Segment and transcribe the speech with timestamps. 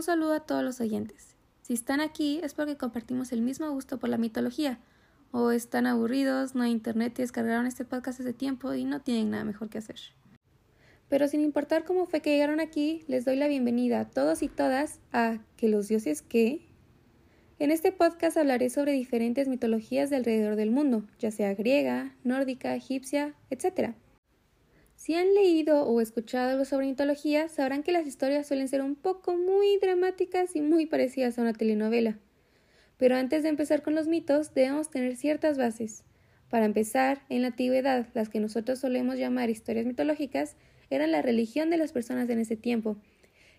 [0.00, 1.36] Un saludo a todos los oyentes.
[1.60, 4.78] Si están aquí es porque compartimos el mismo gusto por la mitología,
[5.30, 9.28] o están aburridos, no hay internet y descargaron este podcast hace tiempo y no tienen
[9.28, 10.00] nada mejor que hacer.
[11.10, 14.48] Pero sin importar cómo fue que llegaron aquí, les doy la bienvenida a todos y
[14.48, 16.66] todas a Que los dioses qué.
[17.58, 22.74] En este podcast hablaré sobre diferentes mitologías de alrededor del mundo, ya sea griega, nórdica,
[22.74, 23.92] egipcia, etc.
[25.00, 28.94] Si han leído o escuchado algo sobre mitología, sabrán que las historias suelen ser un
[28.94, 32.18] poco muy dramáticas y muy parecidas a una telenovela.
[32.98, 36.04] Pero antes de empezar con los mitos, debemos tener ciertas bases.
[36.50, 40.54] Para empezar, en la antigüedad, las que nosotros solemos llamar historias mitológicas
[40.90, 42.98] eran la religión de las personas en ese tiempo,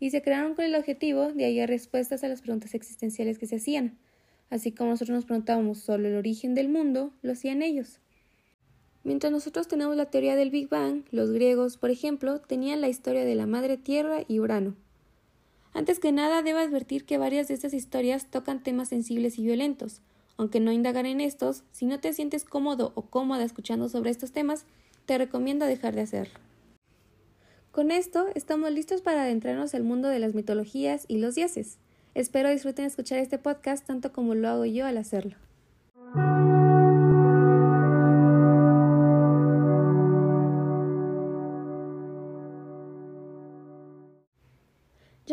[0.00, 3.56] y se crearon con el objetivo de hallar respuestas a las preguntas existenciales que se
[3.58, 3.96] hacían.
[4.50, 8.00] Así como nosotros nos preguntábamos sobre el origen del mundo, lo hacían ellos.
[9.08, 13.24] Mientras nosotros tenemos la teoría del Big Bang, los griegos, por ejemplo, tenían la historia
[13.24, 14.74] de la Madre Tierra y Urano.
[15.72, 20.02] Antes que nada, debo advertir que varias de estas historias tocan temas sensibles y violentos.
[20.36, 24.32] Aunque no indagar en estos, si no te sientes cómodo o cómoda escuchando sobre estos
[24.32, 24.66] temas,
[25.06, 26.38] te recomiendo dejar de hacerlo.
[27.72, 31.78] Con esto, estamos listos para adentrarnos al mundo de las mitologías y los dioses.
[32.14, 35.47] Espero disfruten escuchar este podcast tanto como lo hago yo al hacerlo.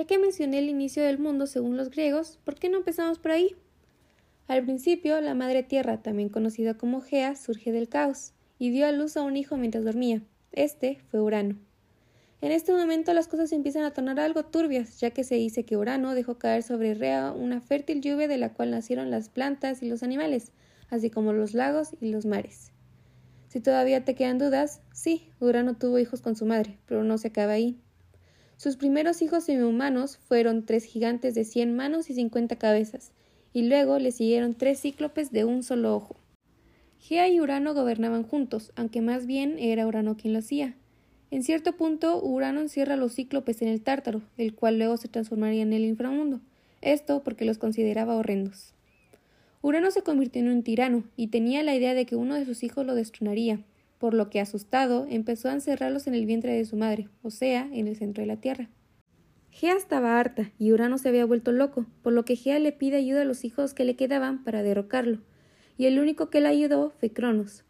[0.07, 3.55] Que mencioné el inicio del mundo según los griegos, ¿por qué no empezamos por ahí?
[4.47, 8.91] Al principio, la madre tierra, también conocida como Gea, surge del caos y dio a
[8.91, 10.21] luz a un hijo mientras dormía.
[10.51, 11.57] Este fue Urano.
[12.41, 15.75] En este momento las cosas empiezan a tornar algo turbias, ya que se dice que
[15.75, 19.89] Urano dejó caer sobre Rea una fértil lluvia de la cual nacieron las plantas y
[19.89, 20.51] los animales,
[20.91, 22.71] así como los lagos y los mares.
[23.47, 27.29] Si todavía te quedan dudas, sí, Urano tuvo hijos con su madre, pero no se
[27.29, 27.79] acaba ahí.
[28.57, 33.11] Sus primeros hijos semihumanos fueron tres gigantes de cien manos y cincuenta cabezas,
[33.53, 36.15] y luego le siguieron tres cíclopes de un solo ojo.
[36.99, 40.75] Gea y Urano gobernaban juntos, aunque más bien era Urano quien lo hacía.
[41.31, 45.09] En cierto punto, Urano encierra a los cíclopes en el Tártaro, el cual luego se
[45.09, 46.39] transformaría en el inframundo.
[46.81, 48.73] Esto porque los consideraba horrendos.
[49.61, 52.63] Urano se convirtió en un tirano y tenía la idea de que uno de sus
[52.63, 53.59] hijos lo destronaría,
[53.97, 57.69] por lo que asustado empezó a encerrarlos en el vientre de su madre, o sea,
[57.71, 58.69] en el centro de la Tierra.
[59.51, 62.97] Gea estaba harta y Urano se había vuelto loco, por lo que Gea le pide
[62.97, 65.19] ayuda a los hijos que le quedaban para derrocarlo,
[65.77, 67.63] y el único que le ayudó fue Cronos.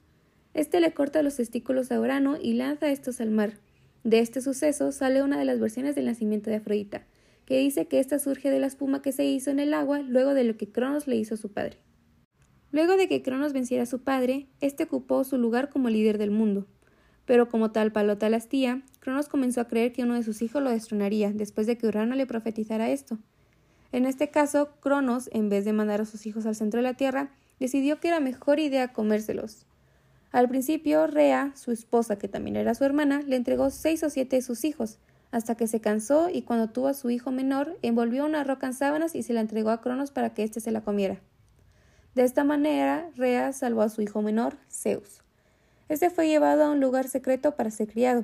[0.55, 3.59] Este le corta los testículos a Urano y lanza estos al mar.
[4.03, 7.05] De este suceso sale una de las versiones del nacimiento de Afrodita,
[7.45, 10.33] que dice que ésta surge de la espuma que se hizo en el agua luego
[10.33, 11.77] de lo que Cronos le hizo a su padre.
[12.75, 16.29] Luego de que Cronos venciera a su padre, éste ocupó su lugar como líder del
[16.29, 16.67] mundo.
[17.25, 20.61] Pero como tal palota la tía, Cronos comenzó a creer que uno de sus hijos
[20.61, 23.17] lo destronaría después de que Urano le profetizara esto.
[23.93, 26.95] En este caso, Cronos, en vez de mandar a sus hijos al centro de la
[26.95, 27.31] Tierra,
[27.61, 29.65] decidió que era mejor idea comérselos.
[30.33, 34.35] Al principio, Rea, su esposa, que también era su hermana, le entregó seis o siete
[34.35, 34.99] de sus hijos,
[35.31, 38.73] hasta que se cansó y cuando tuvo a su hijo menor, envolvió una roca en
[38.73, 41.21] sábanas y se la entregó a Cronos para que éste se la comiera.
[42.15, 45.21] De esta manera, Rea salvó a su hijo menor, Zeus.
[45.89, 48.23] Este fue llevado a un lugar secreto para ser criado.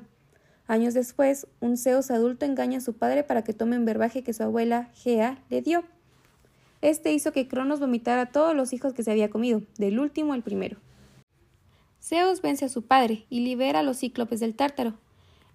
[0.65, 4.31] Años después, un Zeus adulto engaña a su padre para que tome un verbaje que
[4.31, 5.83] su abuela, Gea, le dio.
[6.79, 10.31] Este hizo que Cronos vomitara a todos los hijos que se había comido, del último
[10.31, 10.77] al primero.
[12.01, 14.93] Zeus vence a su padre y libera a los cíclopes del Tártaro.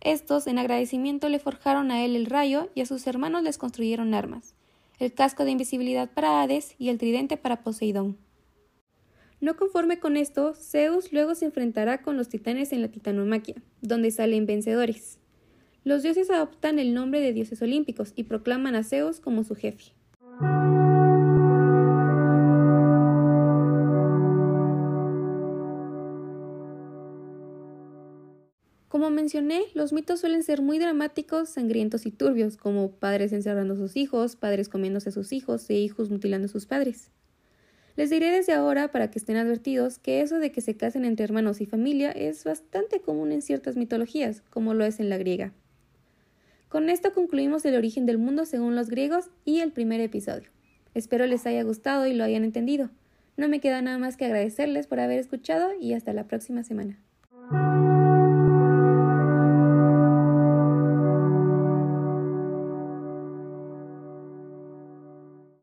[0.02, 4.12] Estos, en agradecimiento, le forjaron a él el rayo y a sus hermanos les construyeron
[4.12, 4.54] armas,
[4.98, 8.25] el casco de invisibilidad para Hades y el tridente para Poseidón.
[9.40, 14.10] No conforme con esto, Zeus luego se enfrentará con los titanes en la titanomaquia, donde
[14.10, 15.18] salen vencedores.
[15.84, 19.92] Los dioses adoptan el nombre de dioses olímpicos y proclaman a Zeus como su jefe.
[28.88, 33.76] Como mencioné, los mitos suelen ser muy dramáticos, sangrientos y turbios, como padres encerrando a
[33.76, 37.10] sus hijos, padres comiéndose a sus hijos e hijos mutilando a sus padres.
[37.96, 41.24] Les diré desde ahora, para que estén advertidos, que eso de que se casen entre
[41.24, 45.52] hermanos y familia es bastante común en ciertas mitologías, como lo es en la griega.
[46.68, 50.50] Con esto concluimos el origen del mundo según los griegos y el primer episodio.
[50.92, 52.90] Espero les haya gustado y lo hayan entendido.
[53.38, 56.98] No me queda nada más que agradecerles por haber escuchado y hasta la próxima semana.